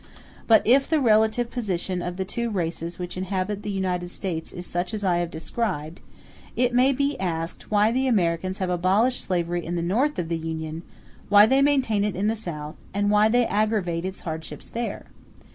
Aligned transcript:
But 0.47 0.63
if 0.65 0.89
the 0.89 0.99
relative 0.99 1.51
position 1.51 2.01
of 2.01 2.17
the 2.17 2.25
two 2.25 2.49
races 2.49 2.97
which 2.97 3.17
inhabit 3.17 3.61
the 3.61 3.69
United 3.69 4.09
States 4.09 4.51
is 4.51 4.65
such 4.65 4.95
as 4.95 5.03
I 5.03 5.17
have 5.19 5.29
described, 5.29 5.99
it 6.55 6.73
may 6.73 6.91
be 6.91 7.19
asked 7.19 7.69
why 7.69 7.91
the 7.91 8.07
Americans 8.07 8.57
have 8.57 8.71
abolished 8.71 9.23
slavery 9.23 9.63
in 9.63 9.75
the 9.75 9.83
North 9.83 10.17
of 10.17 10.27
the 10.27 10.39
Union, 10.39 10.81
why 11.29 11.45
they 11.45 11.61
maintain 11.61 12.03
it 12.03 12.15
in 12.15 12.25
the 12.25 12.35
South, 12.35 12.77
and 12.95 13.11
why 13.11 13.29
they 13.29 13.45
aggravate 13.45 14.03
its 14.03 14.21
hardships 14.21 14.71
there? 14.71 15.05